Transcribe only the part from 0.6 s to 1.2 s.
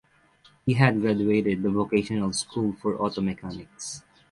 He had